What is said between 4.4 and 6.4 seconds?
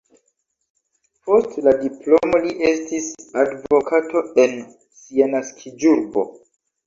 en sia naskiĝurbo.